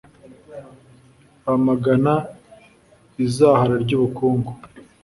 [1.45, 2.13] bamagana
[3.25, 4.51] izahara ry’ubukungu